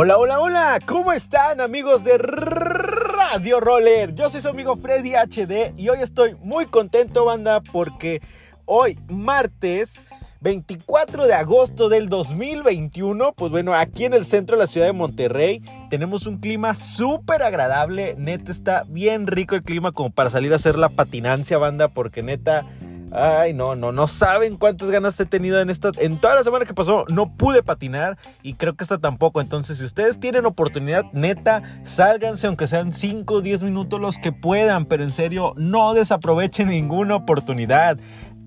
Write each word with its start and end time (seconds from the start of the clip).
Hola, 0.00 0.16
hola, 0.16 0.38
hola, 0.38 0.78
¿cómo 0.86 1.12
están 1.12 1.60
amigos 1.60 2.04
de 2.04 2.18
Radio 2.18 3.58
Roller? 3.58 4.14
Yo 4.14 4.30
soy 4.30 4.40
su 4.40 4.48
amigo 4.48 4.76
Freddy 4.76 5.14
HD 5.16 5.76
y 5.76 5.88
hoy 5.88 5.98
estoy 6.02 6.36
muy 6.36 6.66
contento, 6.66 7.24
banda, 7.24 7.60
porque 7.60 8.22
hoy, 8.64 8.96
martes 9.08 10.04
24 10.40 11.26
de 11.26 11.34
agosto 11.34 11.88
del 11.88 12.08
2021, 12.08 13.32
pues 13.32 13.50
bueno, 13.50 13.74
aquí 13.74 14.04
en 14.04 14.14
el 14.14 14.24
centro 14.24 14.56
de 14.56 14.62
la 14.62 14.66
ciudad 14.68 14.86
de 14.86 14.92
Monterrey 14.92 15.64
tenemos 15.90 16.28
un 16.28 16.38
clima 16.38 16.76
súper 16.76 17.42
agradable, 17.42 18.14
neta 18.16 18.52
está 18.52 18.84
bien 18.86 19.26
rico 19.26 19.56
el 19.56 19.64
clima 19.64 19.90
como 19.90 20.10
para 20.10 20.30
salir 20.30 20.52
a 20.52 20.56
hacer 20.56 20.78
la 20.78 20.90
patinancia, 20.90 21.58
banda, 21.58 21.88
porque 21.88 22.22
neta 22.22 22.64
Ay, 23.10 23.54
no, 23.54 23.74
no, 23.74 23.90
no 23.90 24.06
saben 24.06 24.56
cuántas 24.56 24.90
ganas 24.90 25.18
he 25.18 25.24
tenido 25.24 25.60
en 25.60 25.70
esta. 25.70 25.90
En 25.98 26.18
toda 26.20 26.34
la 26.34 26.44
semana 26.44 26.66
que 26.66 26.74
pasó 26.74 27.04
no 27.08 27.34
pude 27.36 27.62
patinar 27.62 28.18
y 28.42 28.54
creo 28.54 28.76
que 28.76 28.84
esta 28.84 28.98
tampoco. 28.98 29.40
Entonces, 29.40 29.78
si 29.78 29.84
ustedes 29.84 30.20
tienen 30.20 30.44
oportunidad, 30.44 31.04
neta, 31.12 31.62
sálganse, 31.84 32.46
aunque 32.46 32.66
sean 32.66 32.92
5 32.92 33.34
o 33.34 33.40
10 33.40 33.62
minutos 33.62 34.00
los 34.00 34.18
que 34.18 34.32
puedan. 34.32 34.84
Pero 34.84 35.04
en 35.04 35.12
serio, 35.12 35.54
no 35.56 35.94
desaprovechen 35.94 36.68
ninguna 36.68 37.16
oportunidad. 37.16 37.98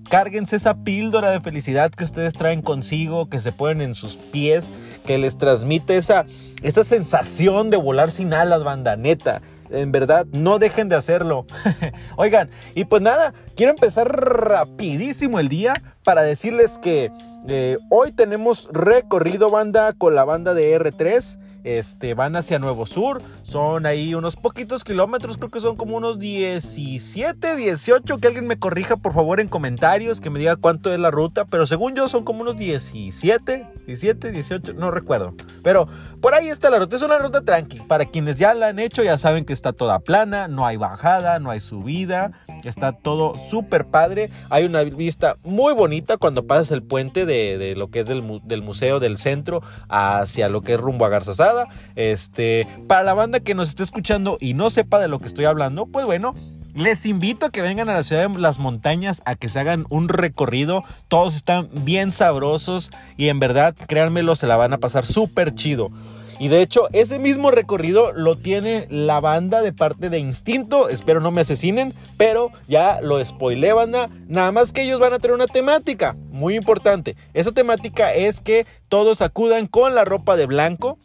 Cárguense 0.08 0.56
esa 0.56 0.74
píldora 0.84 1.30
de 1.30 1.40
felicidad 1.40 1.90
que 1.90 2.04
ustedes 2.04 2.34
traen 2.34 2.60
consigo, 2.60 3.28
que 3.28 3.40
se 3.40 3.50
ponen 3.50 3.80
en 3.80 3.94
sus 3.94 4.16
pies, 4.16 4.68
que 5.06 5.16
les 5.16 5.38
transmite 5.38 5.96
esa, 5.96 6.26
esa 6.62 6.84
sensación 6.84 7.70
de 7.70 7.78
volar 7.78 8.10
sin 8.10 8.34
alas, 8.34 8.62
banda, 8.62 8.94
neta 8.96 9.40
en 9.72 9.92
verdad, 9.92 10.26
no 10.32 10.58
dejen 10.58 10.88
de 10.88 10.96
hacerlo. 10.96 11.46
Oigan, 12.16 12.50
y 12.74 12.84
pues 12.84 13.02
nada, 13.02 13.34
quiero 13.56 13.72
empezar 13.72 14.08
rapidísimo 14.08 15.40
el 15.40 15.48
día 15.48 15.74
para 16.04 16.22
decirles 16.22 16.78
que 16.78 17.10
eh, 17.48 17.76
hoy 17.90 18.12
tenemos 18.12 18.68
recorrido 18.72 19.50
banda 19.50 19.92
con 19.92 20.14
la 20.14 20.24
banda 20.24 20.54
de 20.54 20.78
R3 20.78 21.38
este, 21.64 22.14
van 22.14 22.34
hacia 22.36 22.58
Nuevo 22.58 22.86
Sur. 22.86 23.22
Son 23.42 23.86
ahí 23.86 24.14
unos 24.14 24.36
poquitos 24.36 24.84
kilómetros, 24.84 25.36
creo 25.36 25.50
que 25.50 25.60
son 25.60 25.76
como 25.76 25.96
unos 25.96 26.18
17, 26.18 27.56
18. 27.56 28.18
Que 28.18 28.26
alguien 28.26 28.46
me 28.46 28.58
corrija 28.58 28.96
por 28.96 29.12
favor 29.12 29.40
en 29.40 29.48
comentarios, 29.48 30.20
que 30.20 30.30
me 30.30 30.38
diga 30.38 30.56
cuánto 30.56 30.92
es 30.92 30.98
la 30.98 31.10
ruta. 31.10 31.44
Pero 31.44 31.66
según 31.66 31.94
yo 31.94 32.08
son 32.08 32.24
como 32.24 32.42
unos 32.42 32.56
17, 32.56 33.66
17, 33.86 34.32
18, 34.32 34.74
no 34.74 34.90
recuerdo. 34.90 35.34
Pero 35.62 35.88
por 36.20 36.34
ahí 36.34 36.48
está 36.48 36.70
la 36.70 36.78
ruta. 36.78 36.96
Es 36.96 37.02
una 37.02 37.18
ruta 37.18 37.42
tranqui. 37.42 37.80
Para 37.80 38.04
quienes 38.06 38.36
ya 38.36 38.54
la 38.54 38.68
han 38.68 38.78
hecho, 38.78 39.02
ya 39.02 39.18
saben 39.18 39.44
que 39.44 39.52
está 39.52 39.72
toda 39.72 40.00
plana, 40.00 40.48
no 40.48 40.66
hay 40.66 40.76
bajada, 40.76 41.38
no 41.38 41.50
hay 41.50 41.60
subida. 41.60 42.32
Está 42.64 42.92
todo 42.92 43.36
súper 43.36 43.86
padre. 43.86 44.30
Hay 44.50 44.64
una 44.64 44.82
vista 44.84 45.36
muy 45.42 45.74
bonita 45.74 46.16
cuando 46.16 46.46
pasas 46.46 46.70
el 46.70 46.82
puente 46.82 47.26
de, 47.26 47.74
lo 47.76 47.90
que 47.90 48.00
es 48.00 48.06
del, 48.06 48.40
del, 48.44 48.62
museo 48.62 49.00
del 49.00 49.18
centro 49.18 49.62
hacia 49.88 50.48
lo 50.48 50.62
que 50.62 50.74
es 50.74 50.80
rumbo 50.80 51.04
a 51.04 51.08
Garzazada. 51.08 51.66
Este, 51.96 52.66
para 52.86 53.02
la 53.02 53.14
banda 53.14 53.40
que 53.40 53.54
nos 53.54 53.68
esté 53.68 53.82
escuchando 53.82 54.38
y 54.40 54.54
no 54.54 54.70
sepa 54.70 54.98
de 54.98 55.08
lo 55.08 55.18
que 55.18 55.26
estoy 55.26 55.44
hablando, 55.44 55.86
pues 55.86 56.06
bueno, 56.06 56.34
les 56.74 57.06
invito 57.06 57.46
a 57.46 57.50
que 57.50 57.60
vengan 57.60 57.88
a 57.88 57.94
la 57.94 58.02
ciudad 58.02 58.28
de 58.28 58.38
las 58.38 58.58
montañas 58.58 59.22
a 59.24 59.34
que 59.34 59.48
se 59.48 59.60
hagan 59.60 59.86
un 59.90 60.08
recorrido. 60.08 60.84
Todos 61.08 61.34
están 61.34 61.68
bien 61.72 62.12
sabrosos 62.12 62.90
y 63.16 63.28
en 63.28 63.40
verdad, 63.40 63.74
créanmelo, 63.86 64.36
se 64.36 64.46
la 64.46 64.56
van 64.56 64.72
a 64.72 64.78
pasar 64.78 65.04
súper 65.04 65.54
chido. 65.54 65.90
Y 66.38 66.48
de 66.48 66.60
hecho, 66.60 66.88
ese 66.92 67.20
mismo 67.20 67.52
recorrido 67.52 68.10
lo 68.12 68.34
tiene 68.34 68.88
la 68.90 69.20
banda 69.20 69.60
de 69.60 69.72
parte 69.72 70.10
de 70.10 70.18
Instinto. 70.18 70.88
Espero 70.88 71.20
no 71.20 71.30
me 71.30 71.42
asesinen, 71.42 71.94
pero 72.16 72.50
ya 72.66 73.00
lo 73.00 73.24
spoilé, 73.24 73.72
banda. 73.72 74.08
Nada 74.26 74.50
más 74.50 74.72
que 74.72 74.82
ellos 74.82 74.98
van 74.98 75.12
a 75.12 75.20
tener 75.20 75.36
una 75.36 75.46
temática 75.46 76.16
muy 76.30 76.56
importante. 76.56 77.16
Esa 77.32 77.52
temática 77.52 78.12
es 78.12 78.40
que 78.40 78.66
todos 78.88 79.22
acudan 79.22 79.68
con 79.68 79.94
la 79.94 80.04
ropa 80.04 80.34
de 80.36 80.46
blanco. 80.46 80.98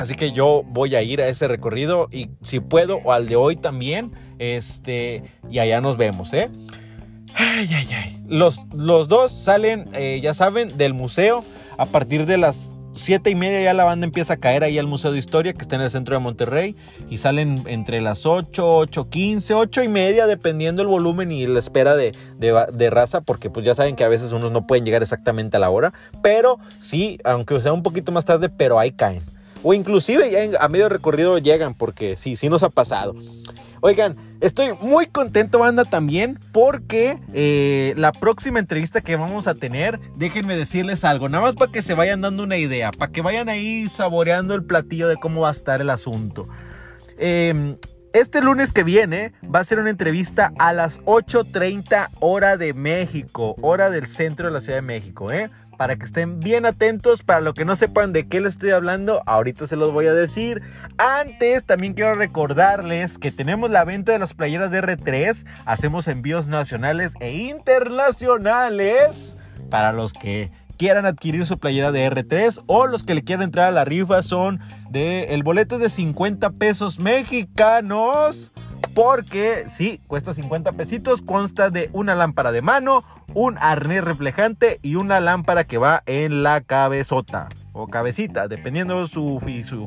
Así 0.00 0.14
que 0.14 0.32
yo 0.32 0.62
voy 0.66 0.94
a 0.94 1.02
ir 1.02 1.20
a 1.20 1.28
ese 1.28 1.46
recorrido 1.46 2.08
y 2.10 2.30
si 2.42 2.60
puedo, 2.60 2.96
o 3.04 3.12
al 3.12 3.28
de 3.28 3.36
hoy 3.36 3.56
también. 3.56 4.12
Este, 4.38 5.22
y 5.50 5.58
allá 5.58 5.80
nos 5.80 5.96
vemos, 5.96 6.32
¿eh? 6.32 6.50
Ay, 7.34 7.68
ay, 7.74 7.88
ay. 7.92 8.22
Los, 8.26 8.66
los 8.74 9.08
dos 9.08 9.30
salen, 9.30 9.88
eh, 9.92 10.18
ya 10.22 10.34
saben, 10.34 10.76
del 10.78 10.94
museo 10.94 11.44
a 11.76 11.86
partir 11.86 12.26
de 12.26 12.38
las 12.38 12.74
Siete 12.92 13.30
y 13.30 13.36
media 13.36 13.62
ya 13.62 13.72
la 13.72 13.84
banda 13.84 14.04
empieza 14.04 14.34
a 14.34 14.36
caer 14.38 14.64
ahí 14.64 14.76
al 14.76 14.88
Museo 14.88 15.12
de 15.12 15.18
Historia 15.18 15.52
que 15.52 15.62
está 15.62 15.76
en 15.76 15.82
el 15.82 15.90
centro 15.90 16.16
de 16.16 16.20
Monterrey 16.20 16.74
y 17.08 17.18
salen 17.18 17.62
entre 17.66 18.00
las 18.00 18.26
8, 18.26 18.68
8, 18.68 19.08
15, 19.08 19.54
8 19.54 19.82
y 19.84 19.88
media 19.88 20.26
dependiendo 20.26 20.82
el 20.82 20.88
volumen 20.88 21.30
y 21.30 21.46
la 21.46 21.60
espera 21.60 21.94
de, 21.94 22.16
de, 22.36 22.90
raza 22.90 23.20
porque 23.20 23.48
pues 23.48 23.64
ya 23.64 23.74
saben 23.74 23.94
que 23.94 24.02
a 24.02 24.08
veces 24.08 24.32
unos 24.32 24.50
no 24.50 24.66
pueden 24.66 24.84
llegar 24.84 25.02
exactamente 25.02 25.56
a 25.56 25.60
la 25.60 25.70
hora, 25.70 25.92
pero 26.20 26.58
sí, 26.80 27.20
aunque 27.22 27.60
sea 27.60 27.72
un 27.72 27.84
poquito 27.84 28.10
más 28.10 28.24
tarde, 28.24 28.48
pero 28.48 28.80
ahí 28.80 28.90
caen. 28.90 29.22
O 29.62 29.74
inclusive 29.74 30.30
ya 30.30 30.58
a 30.58 30.68
medio 30.68 30.88
recorrido 30.88 31.38
llegan 31.38 31.74
porque 31.74 32.16
sí, 32.16 32.36
sí 32.36 32.48
nos 32.48 32.62
ha 32.62 32.70
pasado. 32.70 33.14
Oigan, 33.82 34.16
estoy 34.40 34.72
muy 34.80 35.06
contento, 35.06 35.58
banda, 35.58 35.84
también 35.84 36.38
porque 36.52 37.18
eh, 37.32 37.94
la 37.96 38.12
próxima 38.12 38.58
entrevista 38.58 39.00
que 39.00 39.16
vamos 39.16 39.46
a 39.46 39.54
tener, 39.54 39.98
déjenme 40.16 40.56
decirles 40.56 41.04
algo, 41.04 41.28
nada 41.30 41.44
más 41.44 41.54
para 41.54 41.72
que 41.72 41.80
se 41.80 41.94
vayan 41.94 42.20
dando 42.20 42.42
una 42.42 42.58
idea, 42.58 42.90
para 42.90 43.10
que 43.10 43.22
vayan 43.22 43.48
ahí 43.48 43.88
saboreando 43.90 44.54
el 44.54 44.64
platillo 44.64 45.08
de 45.08 45.16
cómo 45.16 45.42
va 45.42 45.48
a 45.48 45.52
estar 45.52 45.80
el 45.80 45.88
asunto. 45.88 46.46
Em, 47.16 47.76
este 48.12 48.42
lunes 48.42 48.72
que 48.72 48.82
viene 48.82 49.32
va 49.42 49.60
a 49.60 49.64
ser 49.64 49.78
una 49.78 49.90
entrevista 49.90 50.52
a 50.58 50.72
las 50.72 51.00
8.30 51.02 52.08
hora 52.20 52.56
de 52.56 52.74
México, 52.74 53.54
hora 53.60 53.90
del 53.90 54.06
centro 54.06 54.46
de 54.46 54.52
la 54.52 54.60
Ciudad 54.60 54.78
de 54.78 54.82
México, 54.82 55.30
¿eh? 55.30 55.50
para 55.80 55.96
que 55.96 56.04
estén 56.04 56.40
bien 56.40 56.66
atentos. 56.66 57.22
Para 57.22 57.40
lo 57.40 57.54
que 57.54 57.64
no 57.64 57.76
sepan 57.76 58.12
de 58.12 58.28
qué 58.28 58.40
les 58.40 58.54
estoy 58.54 58.70
hablando, 58.70 59.22
ahorita 59.26 59.66
se 59.66 59.76
los 59.76 59.92
voy 59.92 60.08
a 60.08 60.12
decir. 60.12 60.60
Antes, 60.98 61.64
también 61.64 61.94
quiero 61.94 62.14
recordarles 62.14 63.16
que 63.16 63.32
tenemos 63.32 63.70
la 63.70 63.84
venta 63.84 64.12
de 64.12 64.18
las 64.18 64.34
playeras 64.34 64.70
de 64.70 64.82
R3. 64.82 65.46
Hacemos 65.64 66.08
envíos 66.08 66.48
nacionales 66.48 67.14
e 67.20 67.32
internacionales 67.32 69.38
para 69.70 69.92
los 69.92 70.12
que 70.12 70.50
quieran 70.80 71.04
adquirir 71.04 71.44
su 71.44 71.58
playera 71.58 71.92
de 71.92 72.10
R3 72.10 72.62
o 72.64 72.86
los 72.86 73.04
que 73.04 73.14
le 73.14 73.22
quieran 73.22 73.42
entrar 73.42 73.68
a 73.68 73.70
la 73.70 73.84
rifa 73.84 74.22
son 74.22 74.60
de 74.88 75.24
el 75.24 75.42
boleto 75.42 75.78
de 75.78 75.90
50 75.90 76.52
pesos 76.52 76.98
mexicanos 76.98 78.54
porque 78.94 79.64
sí, 79.66 80.00
cuesta 80.06 80.32
50 80.32 80.72
pesitos, 80.72 81.20
consta 81.20 81.68
de 81.68 81.90
una 81.92 82.14
lámpara 82.14 82.50
de 82.50 82.62
mano, 82.62 83.04
un 83.34 83.58
arnés 83.58 84.02
reflejante 84.02 84.78
y 84.80 84.94
una 84.94 85.20
lámpara 85.20 85.64
que 85.64 85.76
va 85.76 86.02
en 86.06 86.42
la 86.42 86.62
cabezota 86.62 87.50
o 87.72 87.88
cabecita, 87.88 88.48
dependiendo 88.48 89.06
su, 89.06 89.38
su, 89.66 89.86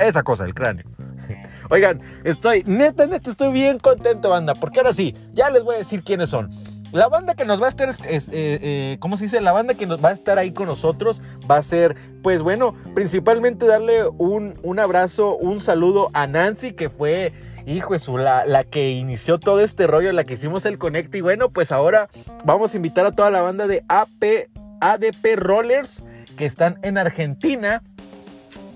esa 0.00 0.22
cosa, 0.22 0.46
el 0.46 0.54
cráneo. 0.54 0.86
Oigan, 1.68 2.00
estoy, 2.24 2.64
neta, 2.64 3.06
neta, 3.06 3.28
estoy 3.28 3.52
bien 3.52 3.78
contento, 3.78 4.30
banda, 4.30 4.54
porque 4.54 4.80
ahora 4.80 4.94
sí, 4.94 5.14
ya 5.34 5.50
les 5.50 5.64
voy 5.64 5.74
a 5.74 5.78
decir 5.78 6.02
quiénes 6.02 6.30
son. 6.30 6.50
La 6.92 7.08
banda 7.08 7.34
que 7.34 7.44
nos 7.44 7.60
va 7.60 7.66
a 7.66 7.68
estar, 7.68 7.88
es, 7.88 8.28
eh, 8.28 8.32
eh, 8.32 8.96
¿cómo 9.00 9.16
se 9.16 9.24
dice? 9.24 9.40
La 9.40 9.52
banda 9.52 9.74
que 9.74 9.86
nos 9.86 10.02
va 10.02 10.08
a 10.08 10.12
estar 10.12 10.38
ahí 10.38 10.52
con 10.52 10.66
nosotros 10.66 11.20
va 11.50 11.56
a 11.56 11.62
ser, 11.62 11.96
pues 12.22 12.42
bueno, 12.42 12.74
principalmente 12.94 13.66
darle 13.66 14.06
un, 14.06 14.58
un 14.62 14.78
abrazo, 14.78 15.36
un 15.36 15.60
saludo 15.60 16.10
a 16.14 16.26
Nancy, 16.26 16.72
que 16.72 16.88
fue 16.88 17.32
hijo 17.66 17.94
es 17.94 18.08
la, 18.08 18.46
la 18.46 18.64
que 18.64 18.90
inició 18.90 19.38
todo 19.38 19.60
este 19.60 19.86
rollo, 19.86 20.12
la 20.12 20.24
que 20.24 20.34
hicimos 20.34 20.64
el 20.66 20.78
Connect. 20.78 21.14
Y 21.14 21.20
bueno, 21.20 21.50
pues 21.50 21.72
ahora 21.72 22.08
vamos 22.44 22.72
a 22.72 22.76
invitar 22.76 23.06
a 23.06 23.12
toda 23.12 23.30
la 23.30 23.42
banda 23.42 23.66
de 23.66 23.84
AP, 23.88 24.48
ADP 24.80 25.36
Rollers 25.36 26.02
que 26.36 26.46
están 26.46 26.78
en 26.82 26.98
Argentina. 26.98 27.82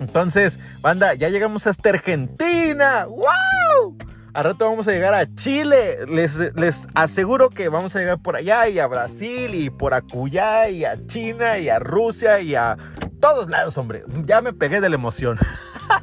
Entonces, 0.00 0.58
banda, 0.80 1.14
ya 1.14 1.28
llegamos 1.28 1.66
hasta 1.66 1.90
Argentina. 1.90 3.06
¡Wow! 3.06 3.51
Al 4.34 4.44
rato 4.44 4.64
vamos 4.64 4.88
a 4.88 4.92
llegar 4.92 5.14
a 5.14 5.26
Chile. 5.34 6.06
Les, 6.08 6.54
les, 6.54 6.86
aseguro 6.94 7.50
que 7.50 7.68
vamos 7.68 7.94
a 7.94 7.98
llegar 7.98 8.18
por 8.18 8.34
allá 8.34 8.66
y 8.66 8.78
a 8.78 8.86
Brasil 8.86 9.54
y 9.54 9.68
por 9.68 9.92
Acuyá 9.92 10.70
y 10.70 10.86
a 10.86 11.06
China 11.06 11.58
y 11.58 11.68
a 11.68 11.78
Rusia 11.78 12.40
y 12.40 12.54
a 12.54 12.78
todos 13.20 13.50
lados, 13.50 13.76
hombre. 13.76 14.04
Ya 14.24 14.40
me 14.40 14.54
pegué 14.54 14.80
de 14.80 14.88
la 14.88 14.94
emoción. 14.94 15.38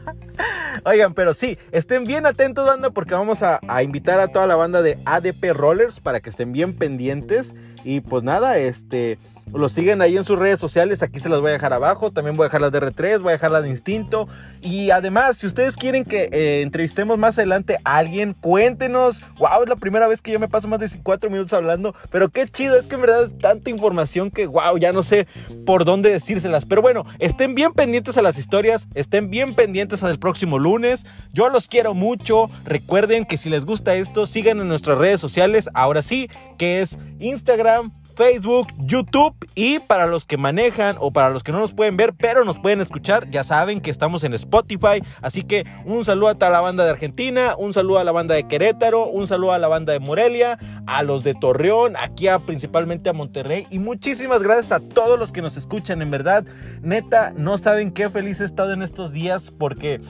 Oigan, 0.86 1.16
pero 1.16 1.34
sí, 1.34 1.58
estén 1.72 2.04
bien 2.04 2.28
atentos, 2.28 2.68
banda, 2.68 2.92
porque 2.92 3.16
vamos 3.16 3.42
a, 3.42 3.60
a, 3.68 3.82
invitar 3.82 4.20
a 4.20 4.28
toda 4.28 4.46
la 4.46 4.56
banda 4.56 4.84
de 4.84 5.00
ADP 5.06 5.52
Rollers 5.54 6.00
para 6.00 6.20
que 6.20 6.30
estén 6.30 6.52
bien 6.52 6.78
pendientes. 6.78 7.56
Y 7.84 8.02
pues 8.02 8.24
nada, 8.24 8.58
este, 8.58 9.18
los 9.54 9.72
siguen 9.72 10.02
ahí 10.02 10.18
en 10.18 10.24
sus 10.24 10.38
redes 10.38 10.60
sociales, 10.60 11.02
aquí 11.02 11.20
se 11.20 11.30
las 11.30 11.40
voy 11.40 11.50
a 11.50 11.54
dejar 11.54 11.74
abajo, 11.74 12.12
también 12.12 12.36
voy 12.36 12.46
a 12.46 12.48
dejar 12.48 12.62
las 12.62 12.72
de 12.72 12.82
R3, 12.82 13.20
voy 13.20 13.30
a 13.30 13.34
dejar 13.34 13.52
las 13.52 13.64
de 13.64 13.70
Instinto. 13.70 14.28
Y 14.62 14.92
además, 14.92 15.38
si 15.38 15.48
ustedes 15.48 15.76
quieren 15.76 16.04
que 16.04 16.30
eh, 16.32 16.62
entrevistemos 16.62 17.18
más 17.18 17.38
adelante 17.38 17.78
a 17.84 17.98
alguien, 17.98 18.34
cuéntenos. 18.34 19.24
Wow, 19.38 19.64
es 19.64 19.70
la 19.70 19.76
primera 19.76 20.08
vez 20.08 20.22
que 20.22 20.32
yo 20.32 20.40
me 20.40 20.48
paso 20.48 20.68
más 20.68 20.80
de 20.80 20.90
4 21.02 21.30
minutos 21.30 21.54
hablando, 21.54 21.96
pero 22.12 22.30
qué 22.30 22.48
chido, 22.48 22.78
es 22.78 22.88
que 22.88 22.96
en 22.96 23.02
verdad 23.02 23.24
es 23.24 23.38
tanta 23.38 23.70
información 23.70 24.32
que 24.32 24.48
wow, 24.48 24.78
ya 24.78 24.92
no 24.92 25.04
sé 25.04 25.28
por 25.66 25.86
dónde 25.86 26.12
decírselas. 26.12 26.66
Pero 26.66 26.82
bueno, 26.82 27.06
estén 27.20 27.56
bien 27.56 27.74
pendientes 27.74 28.18
a 28.18 28.22
las 28.22 28.38
historias, 28.38 28.88
estén 28.94 29.30
bien 29.30 29.56
pendientes 29.56 30.04
al 30.04 30.20
próximo 30.20 30.60
lunes. 30.60 31.06
Yo 31.34 31.50
los 31.50 31.68
quiero 31.68 31.94
mucho. 31.94 32.50
Recuerden 32.66 33.26
que 33.26 33.38
si 33.38 33.50
les 33.50 33.66
gusta 33.66 33.96
esto, 33.96 34.26
sigan 34.26 34.60
en 34.60 34.68
nuestras 34.68 34.98
redes 34.98 35.20
sociales, 35.20 35.70
ahora 35.74 36.02
sí, 36.02 36.30
que 36.58 36.82
es 36.82 36.98
Instagram, 37.20 37.92
Facebook, 38.20 38.68
YouTube 38.80 39.34
y 39.56 39.80
para 39.80 40.06
los 40.06 40.26
que 40.26 40.36
manejan 40.36 40.98
o 41.00 41.12
para 41.12 41.30
los 41.30 41.42
que 41.42 41.54
no 41.54 41.60
nos 41.60 41.72
pueden 41.72 41.96
ver, 41.96 42.14
pero 42.14 42.44
nos 42.44 42.60
pueden 42.60 42.82
escuchar, 42.82 43.30
ya 43.30 43.46
saben 43.46 43.80
que 43.80 43.90
estamos 43.90 44.26
en 44.26 44.34
Spotify. 44.34 45.02
Así 45.22 45.44
que 45.44 45.64
un 45.86 46.04
saludo 46.04 46.28
a 46.28 46.36
toda 46.36 46.52
la 46.52 46.60
banda 46.60 46.84
de 46.84 46.90
Argentina, 46.90 47.56
un 47.58 47.74
saludo 47.74 47.98
a 47.98 48.04
la 48.04 48.12
banda 48.12 48.36
de 48.36 48.46
Querétaro, 48.46 49.06
un 49.06 49.26
saludo 49.26 49.54
a 49.54 49.58
la 49.58 49.70
banda 49.70 49.94
de 49.94 50.02
Morelia, 50.02 50.60
a 50.86 51.02
los 51.02 51.24
de 51.24 51.34
Torreón, 51.34 51.94
aquí 51.96 52.28
a, 52.28 52.40
principalmente 52.40 53.10
a 53.10 53.14
Monterrey 53.14 53.68
y 53.70 53.80
muchísimas 53.80 54.44
gracias 54.44 54.74
a 54.74 54.82
todos 54.82 55.18
los 55.18 55.32
que 55.32 55.42
nos 55.42 55.56
escuchan. 55.56 56.02
En 56.02 56.12
verdad, 56.12 56.44
neta, 56.82 57.32
no 57.38 57.58
saben 57.58 57.94
qué 57.94 58.10
feliz 58.10 58.42
he 58.42 58.44
estado 58.44 58.74
en 58.74 58.82
estos 58.82 59.14
días 59.14 59.50
porque... 59.58 60.02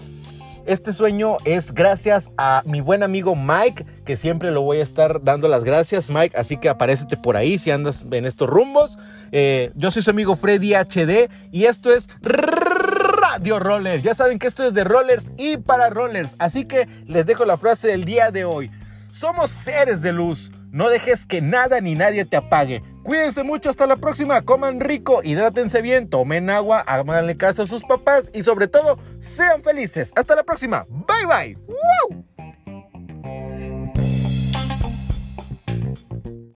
Este 0.69 0.93
sueño 0.93 1.37
es 1.45 1.73
gracias 1.73 2.29
a 2.37 2.61
mi 2.63 2.79
buen 2.79 3.01
amigo 3.01 3.35
Mike, 3.35 3.87
que 4.05 4.15
siempre 4.15 4.51
lo 4.51 4.61
voy 4.61 4.77
a 4.77 4.83
estar 4.83 5.23
dando 5.23 5.47
las 5.47 5.63
gracias, 5.63 6.11
Mike. 6.11 6.37
Así 6.37 6.57
que 6.57 6.69
aparécete 6.69 7.17
por 7.17 7.35
ahí 7.37 7.57
si 7.57 7.71
andas 7.71 8.05
en 8.11 8.25
estos 8.25 8.47
rumbos. 8.47 8.99
Eh, 9.31 9.71
yo 9.73 9.89
soy 9.89 10.03
su 10.03 10.11
amigo 10.11 10.35
Freddy 10.35 10.75
HD 10.75 11.27
y 11.51 11.63
esto 11.65 11.91
es 11.91 12.07
Radio 12.21 13.57
Roller. 13.57 14.03
Ya 14.03 14.13
saben 14.13 14.37
que 14.37 14.45
esto 14.45 14.63
es 14.63 14.75
de 14.75 14.83
rollers 14.83 15.31
y 15.37 15.57
para 15.57 15.89
rollers. 15.89 16.35
Así 16.37 16.65
que 16.65 16.87
les 17.07 17.25
dejo 17.25 17.45
la 17.45 17.57
frase 17.57 17.87
del 17.87 18.03
día 18.03 18.29
de 18.29 18.45
hoy. 18.45 18.69
Somos 19.11 19.49
seres 19.49 20.01
de 20.01 20.13
luz. 20.13 20.51
No 20.71 20.89
dejes 20.89 21.25
que 21.25 21.41
nada 21.41 21.81
ni 21.81 21.95
nadie 21.95 22.25
te 22.25 22.37
apague. 22.37 22.81
Cuídense 23.03 23.43
mucho, 23.43 23.69
hasta 23.69 23.87
la 23.87 23.95
próxima. 23.95 24.41
Coman 24.43 24.79
rico, 24.79 25.21
hidrátense 25.23 25.81
bien, 25.81 26.09
tomen 26.09 26.49
agua, 26.49 26.83
háganle 26.85 27.35
caso 27.37 27.63
a 27.63 27.67
sus 27.67 27.83
papás 27.83 28.29
y 28.33 28.43
sobre 28.43 28.67
todo, 28.67 28.99
sean 29.19 29.63
felices. 29.63 30.11
Hasta 30.15 30.35
la 30.35 30.43
próxima. 30.43 30.85
Bye 30.89 31.55
bye. 31.55 32.28